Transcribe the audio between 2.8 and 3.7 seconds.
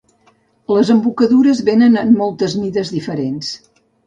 diferents.